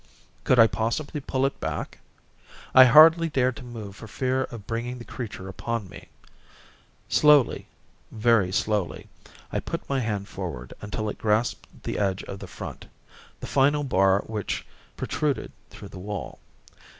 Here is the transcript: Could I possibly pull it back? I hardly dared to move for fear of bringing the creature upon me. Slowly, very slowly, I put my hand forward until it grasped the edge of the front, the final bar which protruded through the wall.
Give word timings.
Could 0.45 0.57
I 0.57 0.65
possibly 0.65 1.21
pull 1.21 1.45
it 1.45 1.59
back? 1.59 1.99
I 2.73 2.85
hardly 2.85 3.29
dared 3.29 3.55
to 3.57 3.63
move 3.63 3.95
for 3.95 4.07
fear 4.07 4.45
of 4.45 4.65
bringing 4.65 4.97
the 4.97 5.05
creature 5.05 5.47
upon 5.47 5.89
me. 5.89 6.07
Slowly, 7.07 7.67
very 8.09 8.51
slowly, 8.51 9.07
I 9.51 9.59
put 9.59 9.87
my 9.87 9.99
hand 9.99 10.27
forward 10.27 10.73
until 10.81 11.07
it 11.07 11.19
grasped 11.19 11.83
the 11.83 11.99
edge 11.99 12.23
of 12.23 12.39
the 12.39 12.47
front, 12.47 12.87
the 13.39 13.45
final 13.45 13.83
bar 13.83 14.21
which 14.21 14.65
protruded 14.97 15.51
through 15.69 15.89
the 15.89 15.99
wall. 15.99 16.39